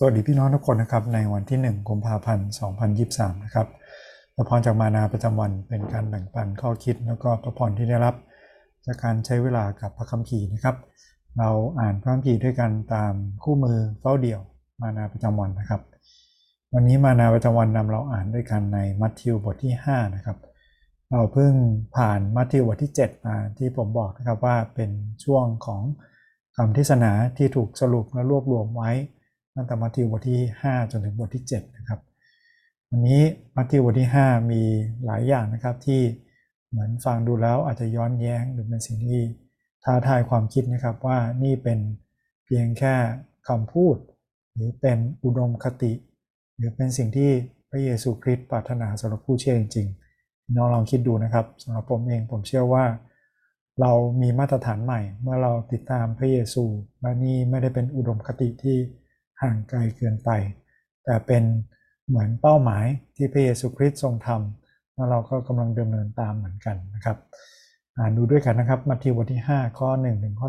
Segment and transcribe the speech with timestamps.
[0.00, 2.48] สวัสดีพี่น้องทุกคนนะครับในวันที่ 1 กุมภาพันธ์
[2.96, 3.66] 2023 นะครับ
[4.34, 8.14] พระพรจากมานาประจำวันเป็นการแบ่งปันข้อคิดแล้วก็พระพรที่ได้รับ
[8.86, 10.76] จากการใช้เวลากับพระคัมภีร์นะครับ
[11.38, 11.50] เรา
[11.80, 13.12] อ่านพระคัมภีร์ด้วยกันตาม
[13.42, 14.40] คู่มือเฝ้าเดี่ยว
[14.82, 15.80] มานาประจำวันนะครับ
[16.74, 20.38] วันนี้มานาประจำวันนำเราอ่านด้วยกันในมัทธิวบทที่5นะครับ
[21.10, 21.52] เราเพิ่ง
[21.96, 24.90] ผ่านมัทธิวบทที่ 7 มาที่ผมบอกนะครับว่าเป็น
[25.24, 25.82] ช่วงของ
[26.56, 28.92] คำเทศนาที่ถูกสรุปและรวบรวมไว้
[29.58, 32.00] ตั้งแต่มัทธิวบทที่ 5 จนถึงบทที่ 7 นะครับ
[32.90, 33.22] วันนี้
[33.56, 34.62] มัทธิวบทที่ 5 มี
[35.04, 36.02] หลายอย่างนะครับที่
[36.68, 39.20] เหมือนฟังดูแล้วอาจจะย้อนแย้งหรือเป็นสิ่งที่
[39.84, 41.78] ท้าทายความคิดนะครับว่านี่เป็น
[42.46, 42.94] เพียงแค่
[43.48, 43.96] คำพูด
[44.54, 45.92] หรือเป็นอุดมคติ
[46.56, 47.30] หรือเป็นสิ่งที่
[47.70, 52.84] พระเยซูคริสต์ปรารถนาสำหรับผู้เชื่อจริงๆน้องลองคิดดูนะครับสำหรับผมเองผมเชื่อว่า
[53.80, 56.64] เรามีมาตรฐานใหม่ เมื่อเราติดตามพระเยซู
[57.00, 58.78] และนี่ไม่ได้เป็นอุดมคติที่
[59.42, 60.30] ห่างไกลเกินไป
[61.04, 61.44] แต่เป็น
[62.08, 62.86] เหมือนเป้าหมาย
[63.16, 67.18] ที่พระเยซูคริสต์ทรงทำแล้วเราก็กำลังดำเนินตามเหมือนกันนะครับ
[67.96, 70.48] อ่านดูด้วยกันนะครับมัทธิวบทที่ 5 ข้อ1ถึงข้อ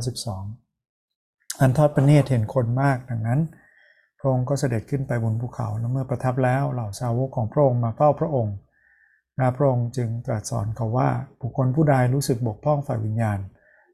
[0.79, 3.39] 12 อันทอดพระเนตรเห็นคนมากดังนั้น
[4.19, 8.55] พระองค์ก็เสด็จขึ้นไปบนภูเขาแล้วเมื่อประทับแล้วเหล่าสาวกของพระองค์มาเฝ้าพระองค์
[9.37, 11.09] และพระองค์จึงตรัสสอนเขาว่า
[11.41, 13.39] บุคคลผู้ใดรู้สึกบกพร่องฝ่ายวิญญาณ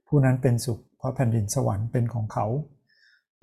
[0.08, 2.46] ผู้นั้นเป็นสุขเพราะแผ่นดินสวรรค์เป็นของเขา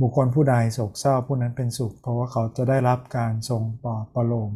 [0.01, 4.51] บุคคลผู้ใดโศกเศร้าผู้นั้นเป็นสุข เพราะว่าเขาจะได้รับการทรงปลอบประโลม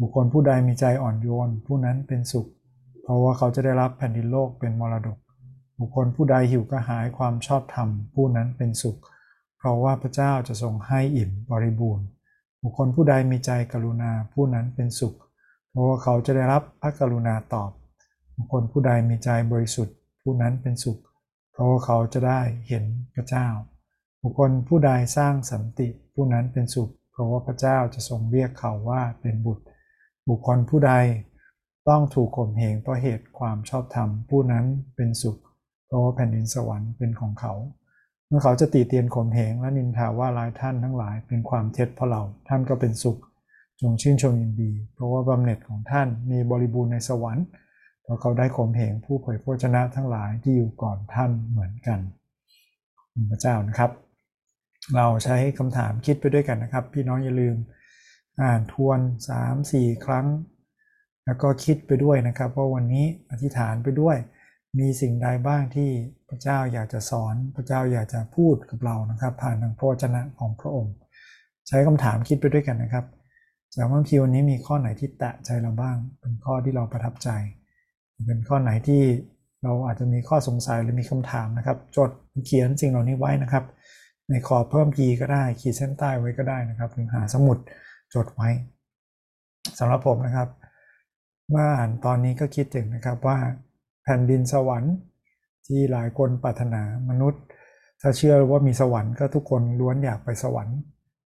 [0.00, 2.48] บุคคลผู้ใดมีใจอ่อนโยน ผู้นั้นเป็นสุข
[3.02, 5.18] เพราะว่าเขาจะได้รับแผ่นดินโลกเป็นมรดก
[5.78, 8.98] บุคคลผู้ใดหิวกระหายความชอบธรรม ผู้นั้นเป็นสุข
[9.58, 12.06] เพราะว่าพระเจ้าจะทรงให้อิ่มบริบูรณ์
[12.62, 15.14] บุคคลผู้ใดมีใจกรุณาผู้นั้นเป็นสุข
[15.70, 17.70] เพราะว่าเขาจะได้รับพระกรุณาตอบ
[18.36, 20.98] บุคคลผู้ใดมีใจบริสุทธิ์ ผู้นั้นเป็นสุข
[21.52, 22.84] เพราะว่าเขาจะได้เห็น
[23.14, 23.48] พระเจ้า
[24.28, 29.64] บุคคลผู้ใดสร้างสันติผู้นั้นเป็นสุข เพราะว่าพระเจ้าจะทรงเรียกเขาว่าเป็นบุตร
[30.28, 30.92] บุคคลผู้ใด
[31.88, 34.64] ต้องถูกข่มเหงเพราะเหตุความชอบธรรมผู้นั้น
[34.96, 35.38] เป็นสุข
[35.86, 37.54] เพราะว่าแผ่นดินสวรรค์เป็นของเขา
[38.28, 43.18] เมื่อเขาจะตีเตียนข่มเหงและนินทาว่าร้ายท่านทั้งหลายเป็นความเท็จเพราะเราท่านก็เป็นสุข
[43.80, 47.46] จงชื่นชมยินดี เพราะว่าบำเหน็จของท่านมีบริบูรณ์ในสวรรค์
[48.02, 52.00] เพราะเขาได้ข่มเหงผู้เผยพระชนะทั้งหลายที่อยู่ก่อนท่านเหมือนกัน
[53.30, 53.92] พระเจ้านะครับ
[54.96, 57.56] เราใช้คำถามคิดไปด้วยกันนะครับ พี่น้องอย่าลืม
[58.42, 58.98] อ่านทวน
[59.50, 60.26] 3-4 ครั้ง
[61.26, 64.16] แล้วก็คิดไปด้วยนะครับว่าวันนี้อธิษฐานไปด้วย
[64.78, 65.90] มีสิ่งใดบ้างที่
[66.28, 70.94] พระเจ้าอยากจะสอน พระเจ้าอยากจะพูดกับเรานะครับ ผ่านทางพระวจนะของพระองค์
[71.68, 73.04] ใช้คำถามคิดไปด้วยกันนะครับ
[73.74, 77.28] จากบางทีวันนี้มีข้อไหนที่แตะใจเราบ้าง เป็นข้อที่เราประทับใจ
[78.26, 79.02] เป็นข้อไหนที่
[79.62, 82.10] เราอาจจะมีข้อสงสัยหรือมีคำถามนะครับ จด
[82.46, 83.64] เขียนสิ่งเหล่านี้ไว้นะครับ
[84.28, 87.58] ในขอเพิ่มพีก็ได้ ขีดเส้นใต้ไว้ก็ได้นะครับ หรือหาสมุด
[88.14, 88.48] จดไว้
[89.78, 90.48] สำหรับผมนะครับ
[91.50, 93.38] เมื่ออ่านตอนนี้ก็คิดถึงนะครับว่า
[94.04, 94.94] แผ่นดินสวรรค์
[95.66, 97.42] ที่หลายคนปรารถนามนุษย์
[98.00, 100.78] ถ้าเชื่อว่ามีสวรรค์ก็ทุกคนล้วนอยากไปสวรรค์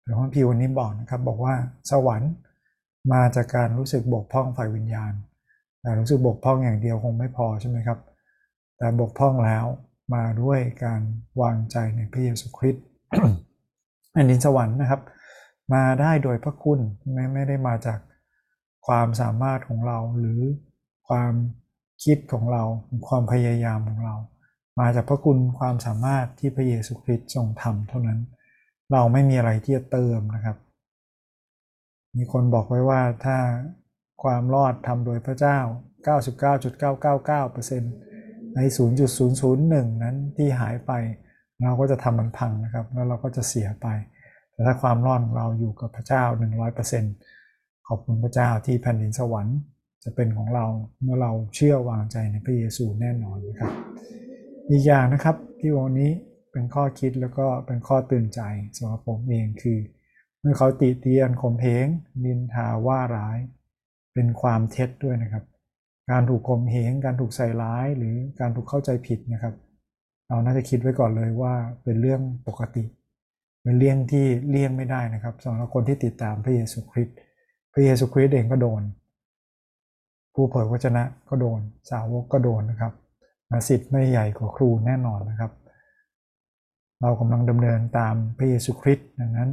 [0.02, 1.54] แต่พระพีวันนี้บอกนะครับบอกว่า
[1.90, 2.30] สวรรค์
[3.12, 5.12] มาจากการรู้สึกบกพร่องฝ่ายวิญญาณ
[5.80, 7.98] แต่รู้สึกบกพร่องอย่างเดียวคงไม่พอใช่ไหมครับ
[8.78, 9.64] แต่บกพร่องแล้ว
[10.14, 11.00] มาด้วยการ
[11.40, 12.84] วางใจในพระเยซูคริสต์
[14.12, 15.00] แผ่นดินสวรรค์นะครับ
[15.74, 16.80] มาได้โดยพระคุณ
[17.12, 17.98] ไม่ไม่ได้มาจาก
[18.86, 20.40] ความสามารถของเราหรือ
[21.08, 21.32] ความ
[22.04, 22.62] คิดของเรา
[23.08, 24.14] ความพยายามของเรา
[24.80, 28.20] มาจากพระคุณความสามารถที่พระเยซูคริสต์ทรงทำเท่านั้น
[28.92, 30.56] เราไม่มีอะไรที่จะเติมนะครับ
[32.16, 33.38] มีคนบอกไว้ว่าถ้า
[34.22, 35.58] ความรอดทำโดยพระเจ้า
[36.06, 38.60] 99.999%ใน
[39.28, 40.92] 0.001 นั้นที่หายไป
[41.62, 43.86] เราก็จะทำมันพังนะครับ แล้วเราก็จะเสียไป
[44.52, 46.22] แต่ถ้าความรอดของเราอยู่กับพระเจ้า
[47.06, 49.58] 100%ขอบคุณพระเจ้าที่แผ่นดินสวรรค์
[50.04, 50.66] จะเป็นของเรา
[51.02, 53.72] เมื่อเราเชื่อวางใจในพระเยซูแน่นอนนะครับ
[54.70, 56.10] อีกอย่างนะครับที่วันนี้
[56.52, 58.40] เป็นข้อคิดแล้วก็เป็นข้อตือนใจ
[58.76, 59.78] สำหรับผมเองคือ
[60.40, 61.86] เมื่อเขาติเตียนข่มเพง
[62.24, 63.38] นินทาว่าร้าย
[64.14, 65.44] เป็นความเท็จด้วยนะครับ
[66.10, 69.54] การถูกข่มเหงการถูกใส่ร้ายหรือการถูกเข้าใจผิดนะครับ
[70.30, 71.54] เราน่าจะคิดไว้ก่อนเลยว่า
[71.84, 72.84] เป็นเรื่องปกติ
[73.62, 77.16] เป็นเรื่องที่เลี่ยงไม่ได้นะครับสำหรับคนที่ติดตามพระเยซูคริสต์
[77.72, 78.82] พระเยซูคริสต์เองก็โดน
[80.34, 81.60] ผู้เผยพระชนะก็โดน
[81.90, 82.92] สาวกก็โดนนะครับ
[83.68, 85.52] สิทธิ์ไม่ใหญ่กว่าครูแน่นอนนะครับ
[87.00, 89.50] เรากำลังดำเนินตามพระเยซูคริสต์ดังนั้น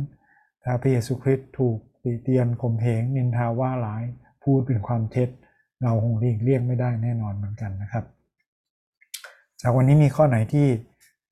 [0.64, 4.04] ถ้าพระเยซูคริสต์ถูกตีเตียนข่มเหงนินทาว่าหลาย
[4.44, 5.30] พูดเป็นความเท็จ
[5.84, 8.06] เราคงเลี่ยงเลี่ยงไม่ได้แน่นอนเหมือนกันนะครับ
[9.62, 10.68] จากวันนี้มีข้อไหนที่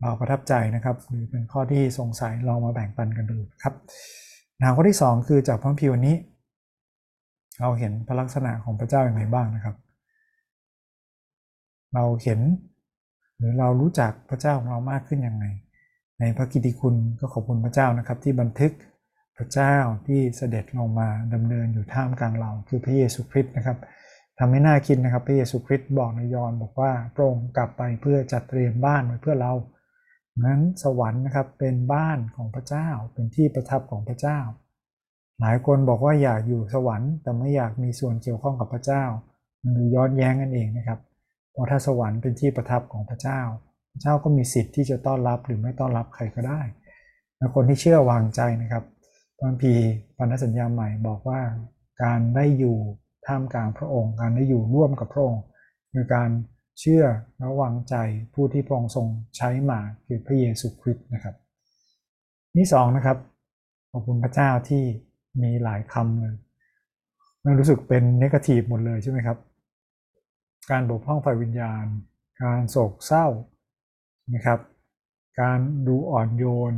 [0.02, 3.74] เราประทับใจนะครับหรือเป็นข้อที่สงสัยลองมาแบ่งปันกันดูครับ
[4.60, 6.16] หนาข้อที่สองคือจากพระคัมภีร์วันนี้
[7.60, 9.76] เราเห็นพระลักษณะของพระเจ้าอย่างไรบ้างนะครับ
[11.94, 12.40] เราเห็น
[13.38, 15.46] หรือเรารู้จักพระเจ้าของเรามากขึ้นยังไง
[16.20, 18.74] ในพระกิตติคุณก็ขอบคุณพระเจ้านะครับ ที่บันทึก
[19.38, 19.76] พระเจ้า
[20.08, 23.78] ที่เสด็จลงมาดำเนินอยู่ท่ามกลางเรา คือพระเยซูคริสต์นะครับ
[24.40, 29.54] ทำให้น่าคิดนะครับพระเยซูคริสต์บอกในยอห์นบอกว่าพระองค์กลับไปเพื่อจัดเตรียมบ้านไว้เพื่อเรา
[30.46, 34.40] นั้นสวรรค์นะครับเป็นบ้านของพระเจ้าเป็นที่ประทับของพระเจ้า
[35.42, 39.04] หลายคนบอกว่าอยากอยู่สวรรค์ แต่ไม่อยากมีส่วนเกี่ยวข้องกับพระเจ้า
[39.64, 41.00] มันย้อนแย้งกันเองนะครับ
[41.52, 43.42] เพราะถ้าสวรรค์เป็นที่ประทับของพระเจ้า
[43.92, 46.62] พระเจ้าก็มีสิทธิ์ที่จะต้อนรับหรือไม่ต้อนรับใครก็ได้
[47.38, 48.84] และคนที่เชื่อวางใจนะครับ
[49.38, 49.74] พระพี
[50.18, 51.42] พันธสัญญาใหม่บอกว่า
[52.04, 52.78] การได้อยู่
[53.28, 55.44] ท่ามกลางพระองค์ การได้อยู่ร่วมกับพระองค์
[55.94, 56.30] คือการ
[56.80, 57.04] เชื่อ
[57.38, 57.96] และวางใจ
[58.34, 59.08] ผู้ที่พระองค์ทรง
[59.38, 61.36] ใช้มาคือพระเยซูคริสต์นะครับ
[62.58, 63.18] นี่สองนะครับ
[63.92, 64.84] ขอบคุณพระเจ้าที่
[65.44, 66.36] มีหลายคำเลย
[67.46, 69.38] มันรู้สึกเป็นเนกาทีฟหมดเลยใช่ไหมครับ
[70.72, 71.86] การบกพร่องฝ่ายวิญญาณ
[72.44, 73.28] การโศกเศร้า
[74.34, 74.60] นะครับ
[75.42, 76.74] การดูอ่อนโยน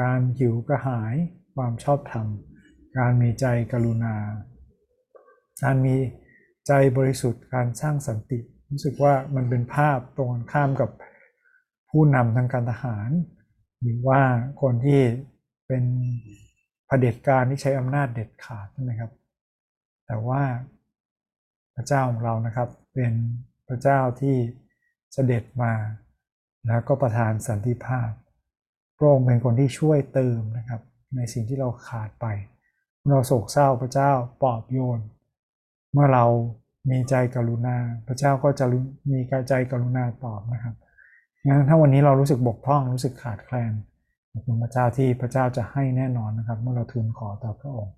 [0.00, 1.14] การหิวกระหาย
[1.54, 2.26] ความชอบธรรม
[2.98, 4.14] การมีใจกรุณา
[5.62, 5.96] การมี
[6.66, 8.40] ใจบริสุทธิ์การสร้างสันติ
[8.70, 10.90] รู้สึกว่ามันเป็นภาพตรงข้ามกับ
[11.90, 13.10] ผู้นำทางการทหาร
[13.80, 14.20] หรือว่า
[14.62, 15.00] คนที่
[15.66, 15.84] เป็น
[16.86, 19.10] เผด็จการที่ใช้อำนาจเด็ดขาดใช่ไหมครับ
[20.06, 20.42] แต่ว่า
[21.74, 23.12] พระเจ้าของเรานะครับเป็น
[23.68, 24.36] พระเจ้าที่
[25.12, 25.72] เสด็จมา
[26.66, 28.10] แล้วก็ประทานสันติภาพ
[28.96, 30.80] พระองค์เป็นคนที่ช่วยเติมนะครับ
[31.16, 32.26] ในสิ่งที่เราขาดไป
[33.10, 34.10] เราโศกเศร้าพระเจ้า
[34.42, 35.00] ปลอบโยน
[35.94, 36.24] เมื่อเรา
[36.90, 37.76] มีใจกรุณา
[38.06, 38.64] พระเจ้าก็จะ
[39.12, 40.74] มีใจกรุณาตอบนะครับ
[41.46, 43.72] งั้นถ้าวันนี้เรารู้สึกบกพร่องรู้สึกขาดแคลน
[44.30, 47.94] ขอบคุณพระเจ้าที่พระเจ้าจะให้แน่นอนนะครับ เมื่อเราทูลขอต่อพระองค์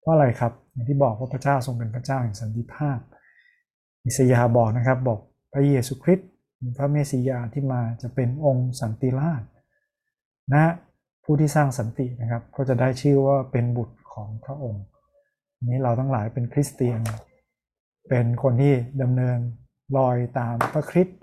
[0.00, 2.98] เพราะอะไรครับอย่างที่บอกว่าพระเจ้าทรงเป็นพระเจ้าแห่งสันติภาพ
[4.04, 5.18] อิสยาห์บอกนะครับบอก
[5.52, 6.28] พระเยซูคริสต์
[6.78, 9.42] พระเมสสิยาที่มาจะเป็นองค์สันติราช
[10.54, 10.64] นะ
[11.24, 14.84] ผู้ที่สร้างสันตินะครับ ก็จะได้ชื่อว่าเป็นบุตรของพระองค์
[15.68, 17.00] นี้เราทั้งหลายเป็นคริสเตียน
[18.08, 19.38] เป็นคนที่ดำเนิน
[19.96, 21.18] รอยตามพระคริสต์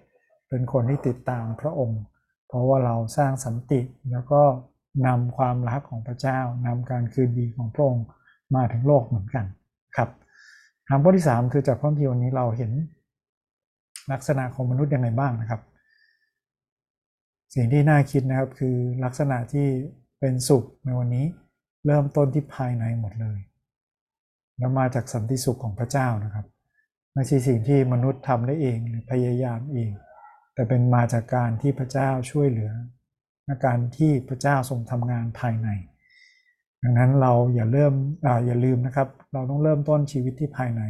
[0.49, 2.01] เป็นคนที่ติดตามพระองค์
[2.47, 3.81] เพราะว่าเราสร้างสันติ
[4.11, 4.41] แล้วก็
[5.07, 8.05] นำความรักของพระเจ้านำการคืนดีของพระองค์
[8.55, 9.45] มาถึงโลกเหมือนกัน
[9.95, 10.09] ครับ
[10.87, 12.71] คำข้อที่ 3 คือจากพระพีวันนี้เราเห็น
[14.11, 15.61] ลักษณะของมนุษย์ยังไงบ้างนะครับ
[17.55, 19.67] สิ่งที่น่าคิดนะครับคือลักษณะที่
[20.19, 21.25] เป็นสุขในวันนี้
[21.85, 23.39] เริ่มต้นที่ภายในหมดเลย
[24.57, 26.45] แล้วมาจากสันติสุขของพระเจ้านะครับ
[27.13, 29.91] ไม่ใช่สิ่งที่มนุษย์ทำได้เองหรือพยายามเอง
[30.53, 32.71] แต่เป็นมาจากการที่พระเจ้าช่วยเหลือ
[33.49, 35.69] อาการที่พระเจ้าทรงทำงานภายใน
[36.83, 37.93] ดังนั้นเราอย่าเริ่ม
[38.25, 40.81] ออย่าลืมนะครับ เราต้องเริ่มต้นชีวิตที่ภายใน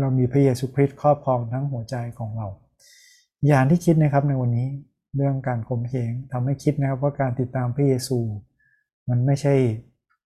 [0.00, 2.48] เรามีพระเยซูคริสต์ครอบครองทั้งหัวใจของเรา
[3.46, 4.68] อย่างที่คิดนะครับในวันนี้
[5.16, 8.18] เรื่องการข่มเหงทำให้คิดนะครับว่าการติดตามพระเยซู
[9.08, 9.54] มันไม่ใช่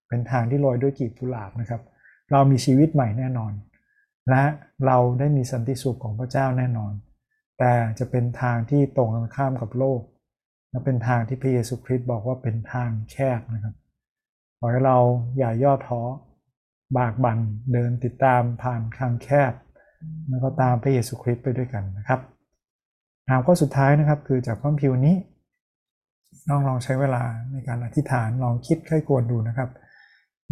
[0.09, 1.83] เป็นทางที่ลอยด้วยกีบกุหลาบนะครับ
[2.31, 3.53] เรามีชีวิตใหม่แน่นอน
[4.31, 4.45] และ
[4.87, 6.93] เราได้มีสันติสุขของพระเจ้าแน่นอน
[7.59, 10.01] แต่จะเป็นทางที่ตรงกันข้ามกับโลก
[10.71, 13.75] และเป็นทางที่พระเยซูคริสต์บอกว่าเป็นทางแคบนะครับ
[14.59, 14.99] ขอให้เรา
[15.39, 16.01] อย่าย่อท้อ
[16.99, 17.39] บากบั่น
[17.73, 19.53] เดินติดตามผ่านทางแคบ
[20.29, 22.21] แล้วก็ตามพระเยซูคริสต์ไปด้วยกันนะครับ
[23.29, 25.17] ถามข้อสุดท้ายนะครับคือจากความพิวนี้
[26.49, 27.23] น้องลองใช้เวลา
[27.53, 29.71] ในการอธิษฐานลองคิดค่อยกวนดูนะครับ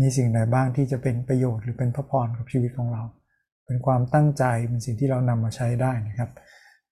[0.00, 3.02] มีสิ่งใดบ้างที่จะเป็นประโยชน์หรือเป็นพระพรกับชีวิตของเรา
[3.68, 6.30] เป็นความตั้งใจเป็นสิ่งที่เรานำมาใช้ได้นะครับ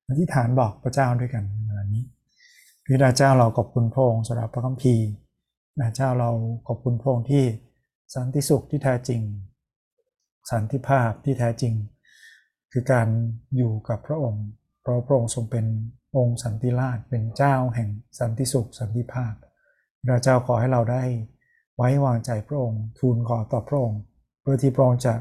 [0.09, 2.05] อธิษฐานบอกพระเจ้าด้วยกันในวันนี้
[2.85, 5.07] พระเจ้าเราขอบคุณพระองค์สำหรับพระคัมภีร์
[5.79, 6.31] พระเจ้าเรา
[6.67, 7.45] ขอบคุณพระองค์ที่
[8.15, 9.21] สันติสุขที่แท้จริง
[10.51, 11.75] สันติภาพที่แท้จริง
[12.73, 13.09] คือการ
[13.57, 14.47] อยู่กับพระองค์
[14.83, 15.67] เพราะพระองค์ทรงเป็น
[16.17, 17.89] องค์สันติราชเป็นเจ้าแห่ง
[18.21, 19.35] สันติสุขสันติภาพ
[20.09, 21.05] พระเจ้าขอให้เราได้
[21.77, 24.01] ไว้วางใจพระองค์ ทูลขอต่อพระองค์
[24.41, 25.15] เพื่อที่พระองค์จะ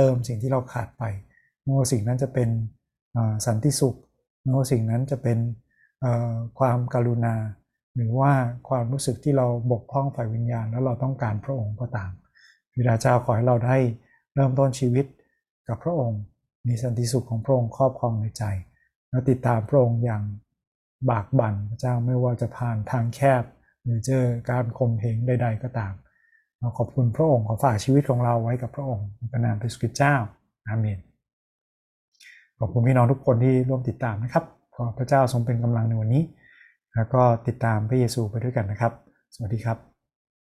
[0.00, 1.04] เติมสิ่งที่เราขาดไป
[1.62, 2.48] ไม่ว่าสิ่งนั้นจะเป็น
[3.46, 3.96] สันติสุข
[4.42, 5.38] ไม่ว่าสิ่งนั้นจะเป็น
[6.58, 7.34] ความกรุณา
[7.96, 8.32] หรือว่า
[8.68, 12.10] ความรู้สึกที่เราบกพร่องฝ่ายวิญญาณ แล้วเราต้องการพระองค์ก็ตาม
[12.72, 13.76] พระเจ้าขอให้เราได้
[14.34, 15.06] เริ่มต้นชีวิต
[15.68, 16.20] กับพระองค์
[16.66, 18.44] มีสันติสุขของพระองค์ครอบครองในใจ
[19.10, 20.22] และติดตามพระองค์อย่าง
[21.10, 23.42] บากบั่นพระเจ้าไม่ว่าจะผ่านทางแคบ
[23.82, 25.92] หรือเจอการข่มเหงใด ๆ ก็ตาม
[26.58, 30.14] เราขอบคุณพระองค์ขอฝากชีวิตของเราไว้กับพระองค์ในพระนามพระสุคริตเจ้า
[30.66, 30.98] อาเมน
[32.58, 36.22] ขอบคุณพี่น้องทุกคนที่ร่วมติดตามนะครับขอพระเจ้าทรงเป็นกำลังในวันนี้
[36.94, 38.92] แล้วก็ติดตามพระเยซูไปด้วยกันนะครับ
[39.34, 39.97] สวัสดีครับ